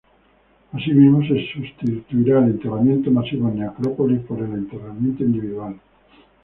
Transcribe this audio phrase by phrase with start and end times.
[0.71, 5.75] Así mismo, se sustituirá el enterramiento masivo en necrópolis por el enterramiento individual.